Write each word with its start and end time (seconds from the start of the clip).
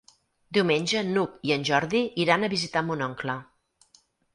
Diumenge 0.57 1.03
n'Hug 1.11 1.37
i 1.51 1.55
en 1.57 1.67
Jordi 1.71 2.03
iran 2.27 2.49
a 2.49 2.53
visitar 2.59 2.87
mon 2.91 3.09
oncle. 3.13 3.41